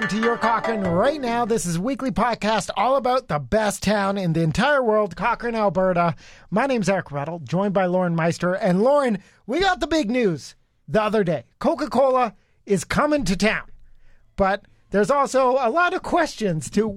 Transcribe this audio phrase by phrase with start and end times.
[0.00, 1.44] Welcome to your Cochrane right now.
[1.44, 6.14] This is weekly podcast all about the best town in the entire world, Cochrane, Alberta.
[6.50, 8.54] My name's Eric Rettel, joined by Lauren Meister.
[8.54, 10.54] And Lauren, we got the big news
[10.88, 11.44] the other day.
[11.58, 12.34] Coca-Cola
[12.64, 13.64] is coming to town.
[14.36, 16.88] But there's also a lot of questions to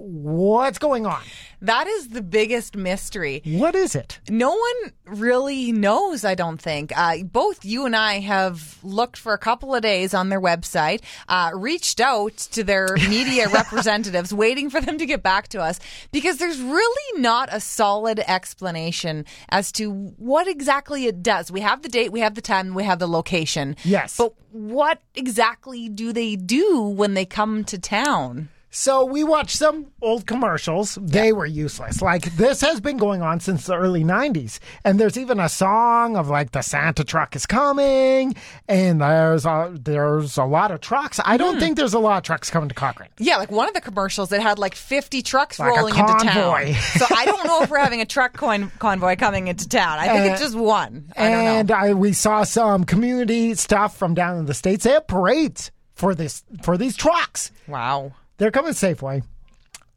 [0.00, 1.22] what's going on.
[1.62, 3.42] That is the biggest mystery.
[3.44, 4.18] What is it?
[4.30, 6.96] No one really knows, I don't think.
[6.96, 11.02] Uh, both you and I have looked for a couple of days on their website,
[11.28, 15.80] uh, reached out to their media representatives, waiting for them to get back to us
[16.12, 21.50] because there's really not a solid explanation as to what exactly it does.
[21.50, 23.76] We have the date, we have the time, we have the location.
[23.84, 24.16] Yes.
[24.16, 28.48] But what exactly do they do when they come to town?
[28.70, 30.96] So we watched some old commercials.
[31.00, 32.00] They were useless.
[32.00, 34.60] Like this has been going on since the early 90s.
[34.84, 38.36] And there's even a song of like the Santa truck is coming
[38.68, 41.18] and there's a, there's a lot of trucks.
[41.24, 41.60] I don't hmm.
[41.60, 43.10] think there's a lot of trucks coming to Cochrane.
[43.18, 46.74] Yeah, like one of the commercials that had like 50 trucks Like rolling into town.
[46.74, 49.98] so I don't know if we're having a truck con- convoy coming into town.
[49.98, 51.12] I think it's uh, just one.
[51.16, 51.50] I don't know.
[51.50, 54.84] and I, we saw some community stuff from down in the States.
[54.84, 57.50] They have parades for this for these trucks.
[57.66, 58.12] Wow.
[58.40, 59.22] They're coming Safeway.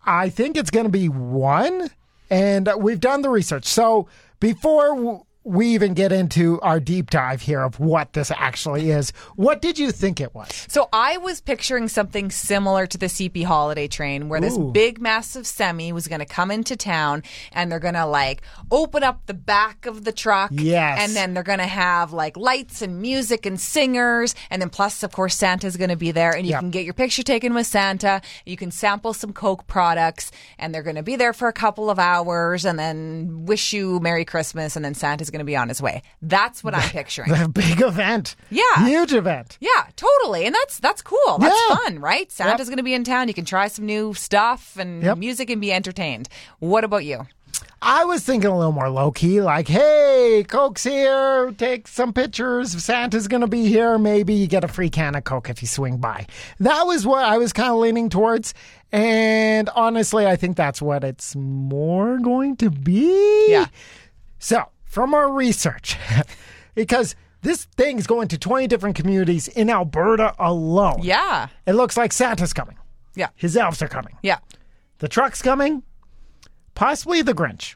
[0.06, 1.90] I think it's going to be one,
[2.30, 3.64] and we've done the research.
[3.64, 4.10] So
[4.42, 9.62] before we even get into our deep dive here of what this actually is, what
[9.62, 10.48] did you think it was?
[10.70, 15.46] So I was picturing something similar to the CP holiday train where this big massive
[15.46, 19.34] semi was going to come into town and they're going to like open up the
[19.34, 20.52] back of the truck.
[20.54, 21.00] Yes.
[21.02, 24.36] And then they're going to have like lights and music and singers.
[24.50, 26.60] And then plus, of course, Santa's going to be there and you Yep.
[26.60, 28.22] can get your picture taken with Santa.
[28.46, 31.90] You can sample some Coke products and they're going to be there for a couple
[31.90, 35.68] of hours and then wish you Merry Christmas and then Santa's going to be on
[35.68, 36.02] his way.
[36.22, 37.30] That's what I'm picturing.
[37.30, 38.38] The big event.
[38.50, 38.86] Yeah.
[38.86, 39.58] Huge event.
[39.60, 40.46] Yeah, totally.
[40.46, 41.38] And that's that's cool.
[41.40, 41.76] That's Yeah.
[41.76, 42.32] fun, right?
[42.32, 43.28] Santa's going to be in town.
[43.28, 45.18] You can try some new stuff and Yep.
[45.18, 46.30] music and be entertained.
[46.60, 47.28] What about you?
[47.86, 52.72] I was thinking a little more low key, like, hey, Coke's here, take some pictures.
[52.82, 53.98] Santa's going to be here.
[53.98, 56.26] Maybe you get a free can of Coke if you swing by.
[56.62, 58.54] That was what I was kind of leaning towards.
[58.94, 63.48] And honestly, I think that's what it's more going to be.
[63.50, 63.66] Yeah.
[64.40, 65.98] So, from our research,
[66.76, 71.00] because this thing is going to 20 different communities in Alberta alone.
[71.02, 71.48] Yeah.
[71.66, 72.78] It looks like Santa's coming.
[73.16, 73.30] Yeah.
[73.36, 74.16] His elves are coming.
[74.22, 74.38] Yeah.
[75.00, 75.82] The truck's coming.
[76.76, 77.76] Possibly the Grinch.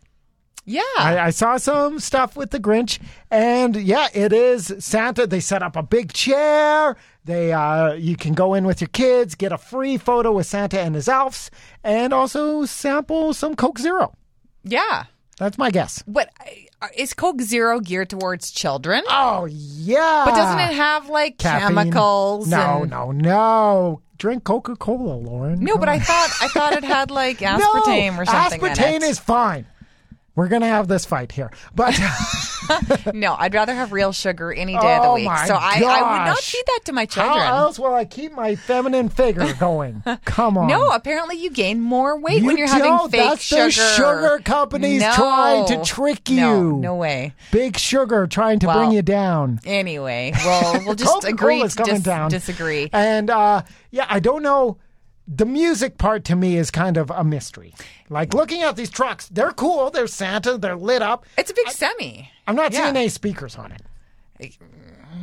[0.63, 0.81] Yeah.
[0.99, 2.99] I, I saw some stuff with the Grinch,
[3.31, 5.25] and yeah, it is Santa.
[5.25, 6.95] They set up a big chair.
[7.25, 10.79] They, uh, you can go in with your kids, get a free photo with Santa
[10.79, 11.49] and his elves,
[11.83, 14.13] and also sample some Coke Zero.
[14.63, 15.05] yeah.
[15.37, 16.03] That's my guess.
[16.07, 16.29] But
[16.81, 19.03] uh, is Coke Zero geared towards children?
[19.07, 21.75] Oh yeah, but doesn't it have like Caffeine.
[21.75, 22.47] chemicals?
[22.47, 24.01] No, and- no, no.
[24.17, 25.59] Drink Coca Cola, Lauren.
[25.59, 29.03] No, but I thought I thought it had like aspartame no, or something Aspartame in
[29.03, 29.09] it.
[29.09, 29.67] is fine.
[30.35, 31.97] We're gonna have this fight here, but.
[33.13, 35.29] no, I'd rather have real sugar any day of the Oh, week.
[35.45, 37.37] So I, I would not feed that to my children.
[37.37, 40.03] How else will I keep my feminine figure going?
[40.25, 40.67] Come on.
[40.67, 43.63] No, apparently you gain more weight when You you're having fake That's sugar.
[43.65, 45.13] the sugar companies no.
[45.13, 46.37] trying to trick you.
[46.41, 47.33] No, no way.
[47.51, 49.59] Big sugar trying to Well, bring you down.
[49.65, 52.29] Anyway, well, we'll just agree to dis- down.
[52.29, 52.89] disagree.
[52.93, 54.77] And uh, yeah, I don't know.
[55.27, 57.73] The music part to me is kind of a mystery.
[58.09, 59.89] Like looking at these trucks, they're cool.
[59.91, 60.57] They're Santa.
[60.57, 61.25] They're lit up.
[61.37, 62.29] It's a big semi.
[62.47, 62.83] I'm not Yeah.
[62.83, 63.81] seeing any speakers on it.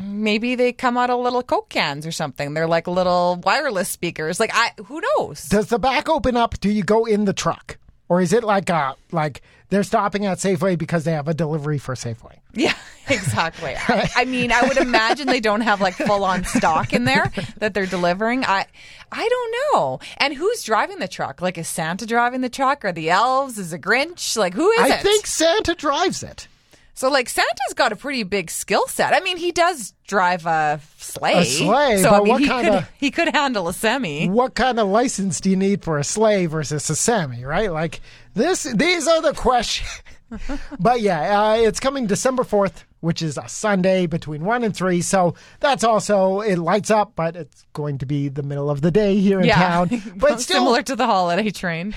[0.03, 2.53] Maybe they come out of little Coke cans or something.
[2.55, 4.41] They're like little wireless speakers.
[4.41, 5.45] Like I, who knows?
[5.45, 6.59] Does the back open up?
[6.61, 7.79] Do you go in the truck,
[8.09, 9.41] or is it like a like
[9.75, 12.39] they're stopping at Safeway because they have a delivery for Safeway?
[12.53, 12.75] Yeah,
[13.09, 13.75] exactly.
[13.77, 17.33] I, I mean, I would imagine they don't have like full on stock in there
[17.59, 18.45] that they're delivering.
[18.45, 18.67] I,
[19.13, 20.01] I don't know.
[20.19, 21.43] And who's driving the truck?
[21.43, 22.85] Like, is Santa driving the truck?
[22.85, 23.59] Or the elves?
[23.59, 24.37] Is it Grinch?
[24.37, 25.03] Like, who is I it?
[25.03, 26.49] think Santa drives it.
[26.97, 29.13] So, like, Santa's got a pretty big skill set.
[29.13, 31.39] I mean, he does drive a sleigh.
[31.41, 34.29] A sleigh, so but I mean, what he kinda- could he could handle a semi.
[34.29, 37.45] What kind of license do you need for a sleigh versus a semi?
[37.45, 37.73] Right?
[37.73, 38.01] Like
[38.35, 38.65] this.
[38.65, 40.03] These are the questions.
[40.81, 45.01] but yeah, uh, it's coming December fourth, which is a Sunday between one and three.
[45.01, 48.91] So that's also it lights up, but it's going to be the middle of the
[48.91, 50.03] day here in Yeah, town.
[50.17, 51.95] But still, similar to the holiday train.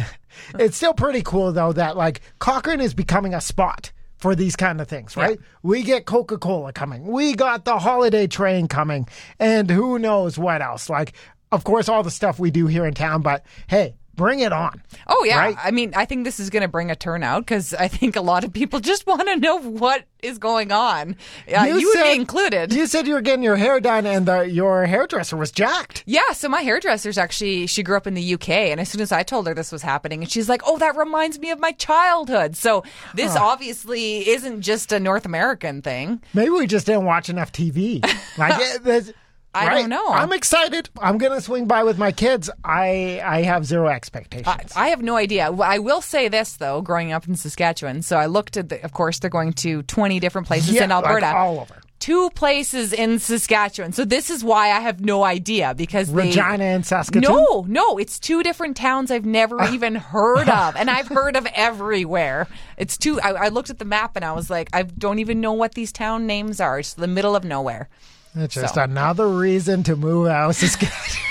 [0.58, 4.80] it's still pretty cool though that like Cochrane is becoming a spot for these kind
[4.80, 5.38] of things, right?
[5.62, 9.06] We get Coca Cola coming, we got the holiday train coming,
[9.38, 10.90] and who knows what else.
[10.90, 11.12] Like,
[11.52, 14.82] of course, all the stuff we do here in town, but hey, bring it on.
[15.06, 15.56] Oh yeah, Right?
[15.62, 18.20] I mean, I think this is going to bring a turnout because I think a
[18.20, 21.16] lot of people just want to know what is going on.
[21.56, 22.72] Uh, you, would said- be included.
[22.74, 26.02] You said you were getting your hair done, and the, your hairdresser was jacked.
[26.06, 29.12] yeah, so my hairdresser's actually she grew up in the UK, and as soon as
[29.12, 31.72] I told her this was happening, and she's like, "Oh, that reminds me of my
[31.72, 32.82] childhood." So
[33.14, 36.20] this obviously isn't just a North American thing.
[36.34, 38.04] Maybe we just didn't watch enough TV.
[38.38, 38.54] Like,
[38.86, 39.14] it-
[39.54, 39.74] I right?
[39.80, 40.08] don't know.
[40.08, 40.90] I'm excited.
[41.00, 42.50] I'm gonna swing by with my kids.
[42.64, 44.72] I I have zero expectations.
[44.76, 45.50] I have no idea.
[45.50, 48.92] I will say this though, growing up in Saskatchewan, so I looked at the, of
[48.92, 51.34] course they're going to 20 different places Yeah, in like Alberta.
[51.34, 51.76] all over.
[51.98, 53.90] Two places in Saskatchewan.
[53.92, 57.22] So this is why I have no idea because they- Regina and Saskatoon.
[57.22, 61.46] No, no, it's two different towns I've never even heard of, and I've heard of
[61.54, 62.46] everywhere.
[62.76, 63.20] It's two.
[63.20, 65.74] I, I looked at the map and I was like, I don't even know what
[65.74, 66.78] these town names are.
[66.78, 67.88] It's the middle of nowhere.
[68.34, 68.82] It's just So.
[68.82, 71.24] another reason to move out of Saskatchewan.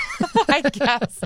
[0.48, 1.20] I guess.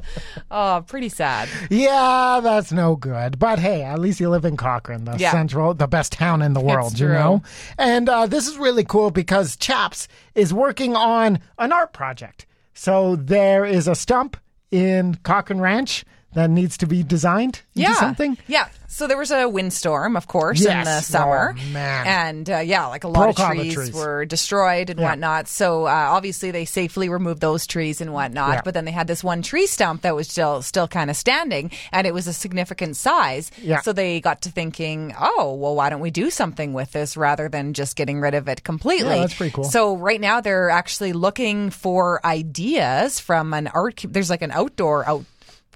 [0.51, 1.49] Oh, pretty sad.
[1.71, 3.39] yeah, that's no good.
[3.39, 5.31] But hey, at least you live in Cochrane, the Yeah.
[5.33, 7.43] central, the best town in the world, you know?
[7.79, 12.45] And uh, this is really cool because Chaps is working on an art project.
[12.75, 14.37] So there is a stump
[14.71, 16.05] in Cochrane Ranch
[16.35, 17.95] that needs to be designed into yeah.
[17.95, 18.39] something.
[18.47, 18.69] Yeah.
[18.89, 21.55] So there was a windstorm, of course, in the summer.
[21.59, 22.07] Oh, man.
[22.07, 23.93] And uh, yeah, like a lot of trees, trees.
[23.93, 25.11] were destroyed and Yeah.
[25.11, 25.49] whatnot.
[25.49, 28.53] So uh, obviously they safely removed those trees and whatnot.
[28.57, 28.61] Yeah.
[28.63, 31.71] But then they had this one tree stump that was still still kind of standing,
[31.91, 33.51] and it was a significant size.
[33.63, 33.81] Yeah.
[33.81, 37.49] So they got to thinking, oh, well, why don't we do something with this rather
[37.49, 39.15] than just getting rid of it completely?
[39.15, 39.65] Yeah, that's pretty cool.
[39.65, 44.05] So right now they're actually looking for ideas from an art.
[44.07, 45.25] There's like an outdoor out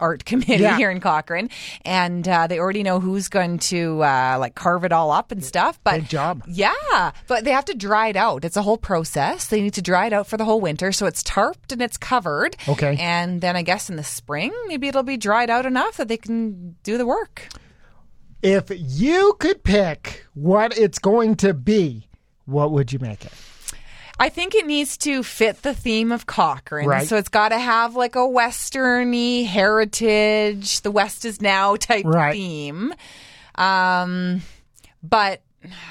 [0.01, 0.77] art committee Yeah.
[0.77, 1.51] here in Cochrane,
[1.85, 5.45] and uh, they already know who's going to uh, like carve it all up and
[5.45, 5.79] stuff.
[5.85, 6.43] But Big job.
[6.49, 8.45] yeah, but they have to dry it out.
[8.45, 9.47] It's a whole process.
[9.49, 11.97] They need to dry it out for the whole winter, so it's tarped and it's
[11.97, 12.57] covered.
[12.69, 12.97] Okay.
[13.01, 16.17] and then I guess in the spring maybe it'll be dried out enough that they
[16.17, 17.49] can do the work.
[18.43, 22.07] If you could pick what it's going to be,
[22.45, 23.33] what would you make it?
[24.19, 26.89] I think it needs to fit the theme of Cochrane.
[26.89, 27.07] Right.
[27.07, 32.33] So it's got to have like a westerny heritage, the West is now type Right.
[32.33, 32.95] theme.
[33.57, 34.43] Um,
[35.03, 35.43] but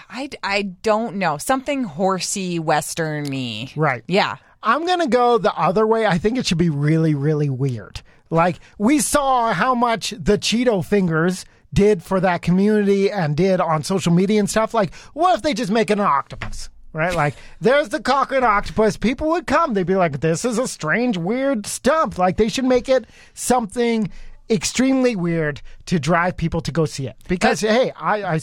[0.10, 1.38] I, I don't know.
[1.38, 3.72] Something horsey, westerny.
[3.76, 4.04] Right.
[4.08, 4.38] Yeah.
[4.64, 6.08] I'm going to go the other way.
[6.08, 8.02] I think it should be really, really weird.
[8.32, 13.84] Like, we saw how much the Cheeto fingers did for that community and did on
[13.84, 14.74] social media and stuff.
[14.74, 16.70] Like, what if they just make an octopus?
[16.96, 17.14] Right?
[17.14, 18.96] Like, there's the Cochrane octopus.
[18.96, 19.74] People would come.
[19.74, 22.18] They'd be like, this is a strange, weird stump.
[22.18, 23.04] Like, they should make it
[23.34, 24.10] something
[24.50, 27.18] extremely weird to drive people to go see it.
[27.28, 28.40] Because, hey, I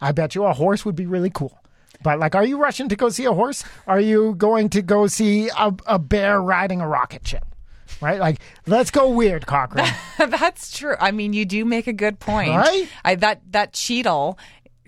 [0.00, 1.58] I bet you a horse would be really cool.
[2.04, 3.64] But like, are you rushing to go see a horse?
[3.88, 7.44] Are you going to go see a, a bear riding a rocket ship?
[8.00, 8.20] Right?
[8.20, 9.92] Like, let's go weird, Cochrane.
[10.18, 10.94] That's true.
[11.00, 12.50] I mean, you do make a good point.
[12.50, 12.88] Right?
[13.04, 14.38] I, that, that Cheetle.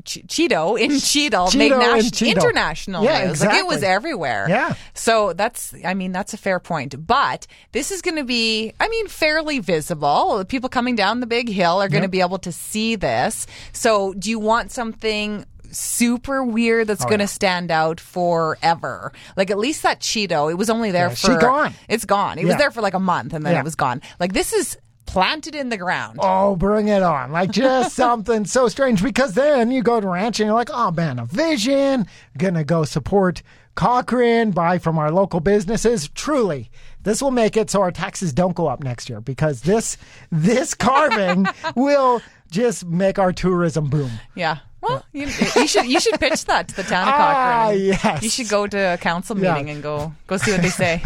[0.04, 2.30] Ch- Cheeto in Cheeto made nas- Cheeto.
[2.30, 3.40] international Yeah, news.
[3.44, 4.46] Like it was everywhere.
[4.48, 4.74] Yeah.
[4.94, 7.06] So that's, I mean, that's a fair point.
[7.06, 10.38] But this is going to be, I mean, fairly visible.
[10.38, 13.46] The People coming down the big hill are going to be able to see this.
[13.72, 19.12] So do you want something super weird that's oh, going to stand out forever?
[19.36, 21.38] Like at least that Cheeto, it was only there Yeah, for.
[21.38, 21.74] gone.
[21.88, 22.38] It's gone.
[22.38, 23.60] It was there for like a month and then Yeah.
[23.60, 24.00] it was gone.
[24.20, 24.76] Like this is
[25.14, 26.18] planted in the ground.
[26.20, 27.30] oh, bring it on.
[27.30, 29.02] Like, just something so strange.
[29.02, 32.06] Because then you go to ranch and you're like, oh man, a vision.
[32.36, 33.42] Gonna go support
[33.76, 36.08] Cochrane, buy from our local businesses.
[36.08, 36.70] Truly.
[37.02, 39.96] This will make it so our taxes don't go up next year because this
[40.32, 44.10] this carving will just make our tourism boom.
[44.34, 44.58] Yeah.
[44.84, 45.26] Well, you,
[45.56, 47.26] you should you should pitch that to the town of Cochrane.
[47.26, 47.80] Ah, Cochrane.
[47.84, 48.22] yes.
[48.22, 49.52] You should go to a council Yeah.
[49.54, 51.02] meeting and go go see what they say.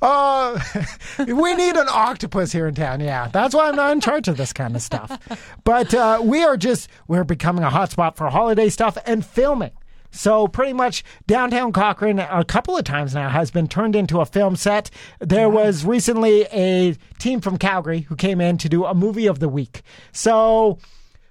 [0.00, 0.58] Uh,
[1.18, 3.00] we need an octopus here in town.
[3.00, 5.18] Yeah, that's why I'm not in charge of this kind of stuff.
[5.64, 9.72] But uh, we are just we're becoming a hotspot for holiday stuff and filming.
[10.12, 14.24] So pretty much downtown Cochrane a couple of times now has been turned into a
[14.26, 14.90] film set.
[15.18, 19.40] There was recently a team from Calgary who came in to do a movie of
[19.40, 19.82] the week.
[20.12, 20.78] So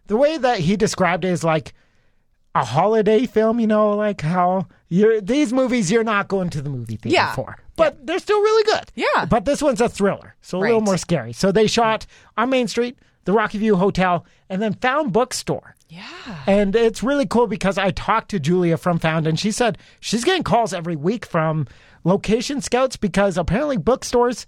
[0.06, 1.74] the way that he described it is like
[2.56, 6.70] a holiday film, you know, like how you're these movies you're not going to the
[6.70, 7.36] movie theater Yeah.
[7.36, 7.58] for.
[7.76, 8.86] But they're still really good.
[8.96, 9.26] Yeah.
[9.26, 11.34] But this one's a thriller, so a little more scary.
[11.34, 12.06] So they shot
[12.38, 15.76] on Main Street, the Rocky View Hotel, and then Found Bookstore.
[15.90, 16.06] Yeah.
[16.48, 20.24] And it's really cool because I talked to Julia from Found, and she said she's
[20.24, 21.68] getting calls every week from
[22.06, 24.46] location scouts because apparently bookstores,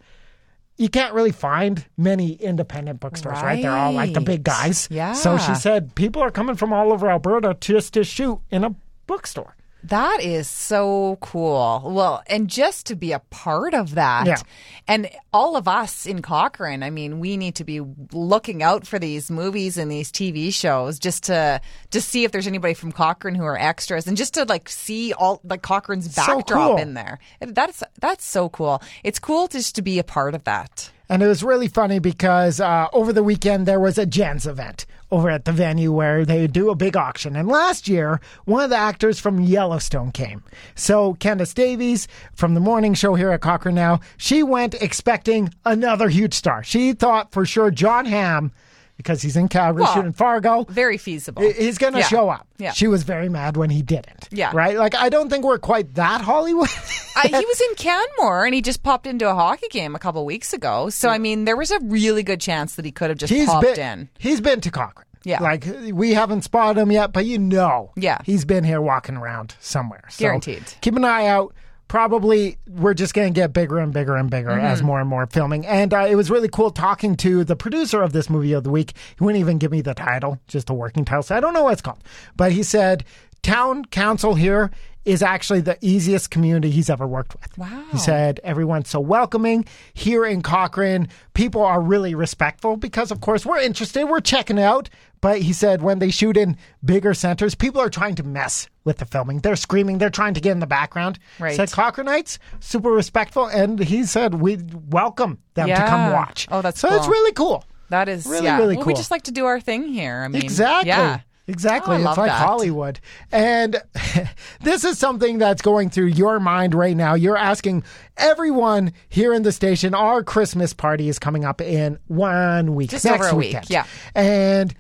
[0.78, 3.62] you can't really find many independent bookstores, right?
[3.62, 4.88] They're all like the big guys.
[4.92, 5.14] Yeah.
[5.14, 8.76] So she said people are coming from all over Alberta just to shoot in a
[9.08, 9.57] bookstore.
[9.88, 11.82] That is so cool.
[11.86, 14.28] Well, and just to be a part of that.
[14.28, 14.42] Yeah.
[14.88, 19.00] And all of us in Cochrane, I mean, we need to be looking out for
[19.00, 23.36] these movies and these TV shows just to to see if there's anybody from Cochrane
[23.36, 26.78] who are extras and just to like see all like Cochrane's So backdrop cool.
[26.78, 27.20] in there.
[27.40, 28.82] That's that's so cool.
[29.04, 30.92] It's cool just to be a part of that.
[31.10, 34.86] And it was really funny because uh, over the weekend there was a Jens event
[35.12, 37.36] over at the venue where they do a big auction.
[37.36, 40.44] And last year, one of the actors from Yellowstone came.
[40.76, 46.10] So Candace Davies from the morning show here at Cochrane Now, she went expecting another
[46.10, 46.64] huge star.
[46.64, 48.52] She thought for sure Jon Hamm,
[48.98, 51.44] because he's in Calgary Well, shooting Fargo, Very feasible.
[51.44, 52.08] He's going to Yeah.
[52.08, 52.48] show up.
[52.58, 52.72] Yeah.
[52.72, 54.28] She was very mad when he didn't.
[54.32, 54.52] Yeah.
[54.54, 54.76] Right?
[54.78, 56.70] Like, I don't think we're quite that Hollywood.
[57.16, 60.26] uh, he was in Canmore and he just popped into a hockey game a couple
[60.26, 60.90] weeks ago.
[60.90, 63.46] So I mean, there was a really good chance that he could have just he's
[63.48, 64.10] popped been, in.
[64.18, 65.06] He's been to Cochrane.
[65.24, 65.42] Yeah.
[65.44, 67.92] Like, we haven't spotted him yet, but you know.
[67.98, 68.20] Yeah.
[68.24, 70.04] He's been here walking around somewhere.
[70.10, 70.64] So Guaranteed.
[70.82, 71.54] Keep an eye out.
[71.88, 74.66] Probably we're just going to get bigger and bigger and bigger Mm-hmm.
[74.66, 75.66] as more and more filming.
[75.66, 78.70] And uh, it was really cool talking to the producer of this movie of the
[78.70, 78.94] week.
[79.18, 81.24] He wouldn't even give me the title, just a working title.
[81.24, 82.04] So I don't know what it's called.
[82.36, 83.04] But he said,
[83.48, 84.72] Town Council here
[85.06, 87.58] is actually the easiest community he's ever worked with.
[87.58, 87.86] Wow.
[87.94, 89.64] He said everyone's so welcoming
[89.94, 91.08] here in Cochrane.
[91.34, 94.04] People are really respectful because, of course, we're interested.
[94.04, 94.90] We're checking out.
[95.22, 98.98] But he said when they shoot in bigger centers, people are trying to mess with
[98.98, 99.40] the filming.
[99.40, 99.98] They're screaming.
[99.98, 101.18] They're trying to get in the background.
[101.40, 101.56] Right.
[101.56, 104.58] Said Cochranites, super respectful, and he said we
[104.90, 106.50] welcome them to come watch.
[106.52, 107.64] Oh, that's so it's really cool.
[107.90, 108.58] That is Really, yeah.
[108.58, 110.24] really well, we just like to do our thing here.
[110.26, 110.90] I mean, Exactly.
[110.90, 111.22] Yeah.
[111.48, 111.96] Exactly.
[111.96, 112.46] Oh, it's like that.
[112.46, 113.00] Hollywood.
[113.32, 113.82] And
[114.62, 117.14] this is something that's going through your mind right now.
[117.14, 117.84] You're asking
[118.18, 122.90] everyone here in the station, our Christmas party is coming up in one week.
[122.90, 123.70] Just next over a week, weekend.
[123.70, 123.86] yeah.
[124.14, 124.76] And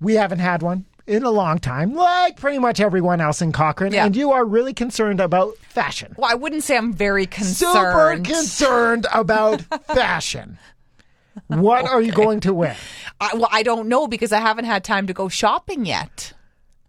[0.00, 3.92] we haven't had one in a long time, like pretty much everyone else in Cochrane.
[3.92, 4.06] Yeah.
[4.06, 6.14] And you are really concerned about fashion.
[6.16, 8.24] Well, I wouldn't say I'm very concerned.
[8.26, 10.58] Super concerned about fashion.
[11.48, 12.76] What are you going to wear?
[13.20, 16.32] I, well, I don't know because I haven't had time to go shopping yet.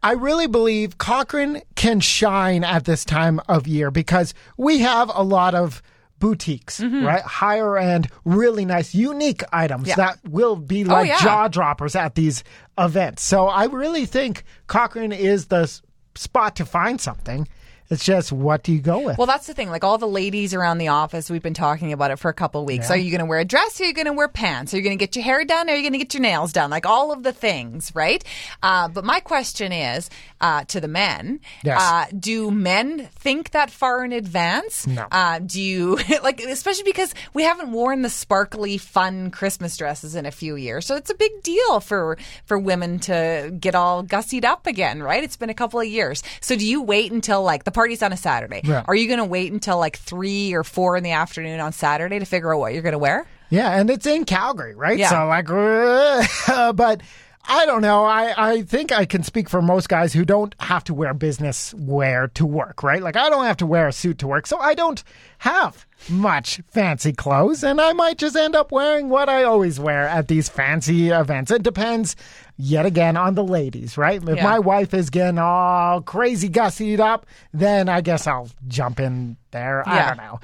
[0.03, 5.23] I really believe Cochrane can shine at this time of year because we have a
[5.23, 5.81] lot of
[6.19, 7.21] boutiques, right?
[7.21, 9.89] Higher end, really nice, unique items Mm-hmm.
[9.89, 9.95] Yeah.
[10.07, 11.19] that will be like yeah.
[11.19, 12.43] jaw droppers at these
[12.77, 13.23] events.
[13.23, 15.71] So I really think Cochrane is the
[16.15, 17.47] spot to find something.
[17.89, 19.17] It's just what do you go with?
[19.17, 19.69] Well, that's the thing.
[19.69, 22.61] Like all the ladies around the office, we've been talking about it for a couple
[22.61, 22.91] of weeks.
[22.91, 23.79] Are you going to wear a dress?
[23.79, 24.73] Are you going to wear pants?
[24.73, 25.69] Are you going to get your hair done?
[25.69, 26.69] Are you going to get your nails done?
[26.69, 28.23] Like all of the things, right?
[28.61, 30.09] Uh, but my question is
[30.41, 31.81] uh, to the men: Yes.
[31.81, 34.85] uh, Do men think that far in advance?
[34.85, 35.07] No.
[35.11, 40.25] Uh, do you like, especially because we haven't worn the sparkly, fun Christmas dresses in
[40.25, 44.43] a few years, so it's a big deal for for women to get all gussied
[44.43, 45.23] up again, right?
[45.23, 46.21] It's been a couple of years.
[46.41, 48.61] So do you wait until like the party's on a Saturday?
[48.63, 48.83] Yeah.
[48.87, 52.17] Are you going to wait until like three or four in the afternoon on Saturday
[52.17, 53.27] to figure out what you're going to wear?
[53.51, 54.97] Yeah, and it's in Calgary, right?
[54.97, 55.09] Yeah.
[55.09, 55.45] So like,
[56.75, 57.01] but
[57.47, 58.03] I don't know.
[58.03, 61.71] I I think I can speak for most guys who don't have to wear business
[61.75, 63.01] wear to work, right?
[63.01, 65.03] Like I don't have to wear a suit to work, so I don't
[65.37, 70.07] have much fancy clothes, and I might just end up wearing what I always wear
[70.07, 71.51] at these fancy events.
[71.51, 72.15] It depends.
[72.59, 74.21] Yet again, on the ladies, right?
[74.21, 74.43] If Yeah.
[74.43, 79.87] my wife is getting all crazy gussied up, then I guess I'll jump in there.
[79.87, 80.39] I don't know.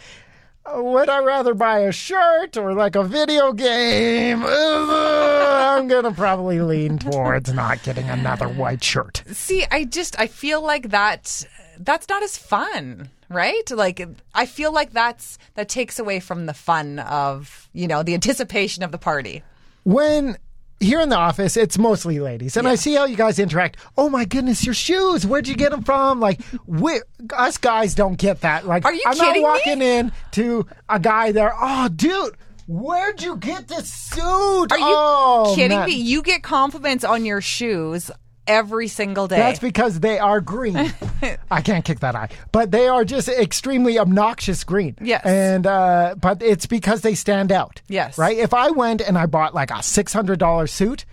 [0.94, 4.44] Would I rather buy a shirt or like a video game?
[4.46, 9.24] I'm gonna probably lean towards not getting another white shirt.
[9.32, 11.46] See, I just I feel like that
[11.80, 13.70] that's not as fun, right?
[13.72, 18.14] Like I feel like that's that takes away from the fun of, you know, the
[18.14, 19.44] anticipation of the party.
[19.84, 20.38] When
[20.84, 23.78] here in the office, it's mostly ladies, and I see how you guys interact.
[23.98, 25.26] Oh my goodness, your shoes!
[25.26, 26.20] Where'd you get them from?
[26.20, 27.02] Like, we,
[27.36, 28.68] us guys don't get that.
[28.68, 29.42] Like, Are you I'm kidding me?
[29.42, 31.54] not walking in to a guy there.
[31.60, 32.36] Oh, dude.
[32.66, 34.72] Where'd you get this suit?
[34.72, 35.90] Are you oh, kidding man.
[35.90, 35.96] me?
[35.96, 38.10] You get compliments on your shoes
[38.48, 39.38] every single day.
[39.38, 40.76] That's because they are green.
[41.52, 44.96] I can't kick that eye, but they are just extremely obnoxious green.
[45.02, 45.26] Yes.
[45.26, 47.82] and uh, but it's because they stand out.
[47.88, 48.18] Yes.
[48.18, 48.38] right.
[48.38, 51.06] If I went and I bought like a six hundred dollar suit,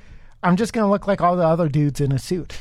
[0.42, 2.58] I'm just gonna look like all the other dudes in a suit.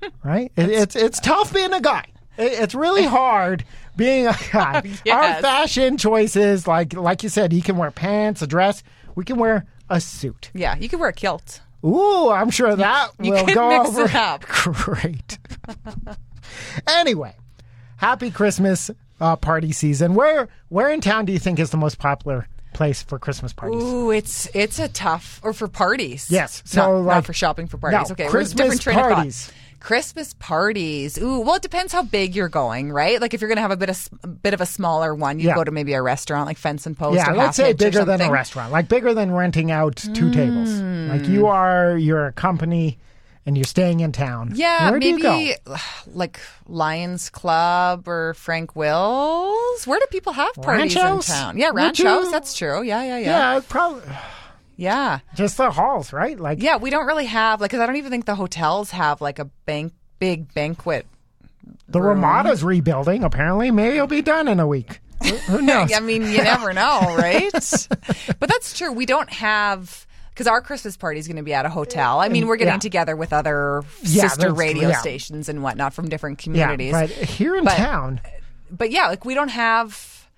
[0.22, 0.52] Right?
[0.54, 2.04] It, it's it's tough being a guy.
[2.36, 3.64] It, it's really hard
[3.96, 4.82] being a guy.
[5.10, 8.82] Our fashion choices, like like you said, you can wear pants, a dress.
[9.14, 10.50] We can wear a suit.
[10.52, 11.60] yeah, you can wear a kilt.
[11.84, 14.42] Ooh, I'm sure that you will go mix over it up.
[14.46, 15.38] great.
[16.86, 17.34] anyway,
[17.96, 20.14] happy Christmas uh, party season.
[20.14, 23.82] Where where in town do you think is the most popular place for Christmas parties?
[23.82, 26.28] Ooh, it's it's a tough or for parties.
[26.30, 28.08] Yes, so, not, like- not for shopping for parties.
[28.08, 29.52] No, okay, Christmas different train of thought.
[29.84, 31.18] Christmas parties.
[31.18, 33.20] Ooh, well, it depends how big you're going, right?
[33.20, 35.38] Like if you're going to have a bit of a bit of a smaller one,
[35.38, 35.54] you Yeah.
[35.54, 37.16] go to maybe a restaurant like Fence and Post.
[37.16, 40.70] Yeah, or let's say bigger than a restaurant, like bigger than renting out two tables.
[40.70, 41.46] Like you hmm.
[41.46, 42.98] are, you're a company,
[43.44, 44.52] and you're staying in town.
[44.54, 45.36] Yeah, Where do you go?
[45.36, 45.54] maybe
[46.06, 49.86] like Lions Club or Frank Wills.
[49.86, 51.28] Where do people have parties Ranchos?
[51.28, 51.58] in town?
[51.58, 52.30] Yeah, Would ranch house.
[52.30, 52.82] That's true.
[52.82, 54.02] Yeah, yeah, yeah, Yeah, probably
[54.76, 55.20] yeah.
[55.34, 56.38] just the halls, right?
[56.38, 59.20] Like Yeah, we don't really have like because I don't even think the hotels have
[59.20, 61.06] like a bank big banquet.
[61.88, 63.24] the Ramada's rebuilding.
[63.24, 65.00] Apparently, maybe it'll be done in a week.
[65.46, 65.92] Who- knows?
[65.92, 67.50] I mean, you never know, right?
[67.52, 68.92] but that's true.
[68.92, 72.18] We don't have because our Christmas party is going to be at a hotel.
[72.20, 72.78] I mean, we're getting Yeah.
[72.80, 74.98] together with other Yeah, sister radio yeah.
[74.98, 76.92] stations and whatnot from different yeah, communities.
[76.92, 78.20] but here in But- town,
[78.70, 80.28] but yeah, like we don't have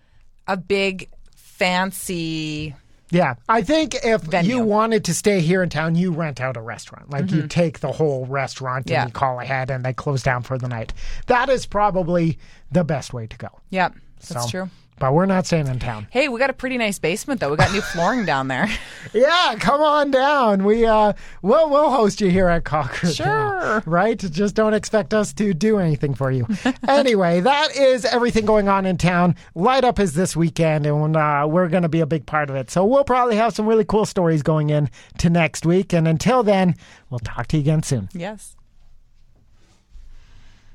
[0.47, 2.75] a big fancy.
[3.11, 4.57] Yeah, I think if Venue.
[4.57, 7.11] you wanted to stay here in town, you rent out a restaurant.
[7.11, 8.93] Like you take the whole restaurant and Mm-hmm.
[8.93, 9.07] Yeah.
[9.07, 10.93] you call ahead, and they close down for the night.
[11.27, 12.39] That is probably
[12.73, 13.49] the best way to go.
[13.71, 14.71] Yeah, that's So, true.
[14.99, 16.07] But we're not staying in town.
[16.11, 17.51] Hey, we got a pretty nice basement though.
[17.51, 18.67] We got new flooring down there.
[19.13, 20.65] Yeah, come on down.
[20.65, 23.07] We uh we'll we'll host you here at Cocker.
[23.13, 23.83] Sure.
[23.87, 24.19] Right?
[24.19, 26.47] Just don't expect us to do anything for you.
[26.89, 29.37] anyway, that is everything going on in town.
[29.55, 32.57] Light up is this weekend and uh, we're going to be a big part of
[32.57, 32.71] it.
[32.71, 36.43] So we'll probably have some really cool stories going in to next week and until
[36.43, 36.75] then,
[37.11, 38.09] we'll talk to you again soon.
[38.15, 38.57] yes.